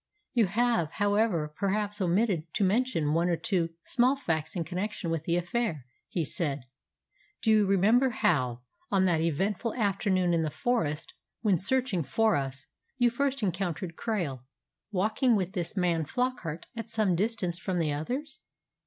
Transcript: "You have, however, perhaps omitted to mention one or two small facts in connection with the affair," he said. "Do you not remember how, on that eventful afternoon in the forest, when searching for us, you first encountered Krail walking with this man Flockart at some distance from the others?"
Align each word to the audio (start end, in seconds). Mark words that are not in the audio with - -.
"You 0.33 0.47
have, 0.47 0.93
however, 0.93 1.53
perhaps 1.55 2.01
omitted 2.01 2.51
to 2.55 2.63
mention 2.63 3.13
one 3.13 3.29
or 3.29 3.35
two 3.35 3.69
small 3.83 4.15
facts 4.15 4.55
in 4.55 4.63
connection 4.63 5.11
with 5.11 5.25
the 5.25 5.35
affair," 5.35 5.85
he 6.09 6.25
said. 6.25 6.63
"Do 7.43 7.51
you 7.51 7.63
not 7.65 7.69
remember 7.69 8.09
how, 8.09 8.61
on 8.89 9.03
that 9.03 9.21
eventful 9.21 9.75
afternoon 9.75 10.33
in 10.33 10.41
the 10.41 10.49
forest, 10.49 11.13
when 11.43 11.59
searching 11.59 12.01
for 12.01 12.35
us, 12.35 12.65
you 12.97 13.11
first 13.11 13.43
encountered 13.43 13.95
Krail 13.95 14.41
walking 14.91 15.35
with 15.35 15.53
this 15.53 15.77
man 15.77 16.03
Flockart 16.05 16.65
at 16.75 16.89
some 16.89 17.15
distance 17.15 17.59
from 17.59 17.77
the 17.77 17.93
others?" 17.93 18.39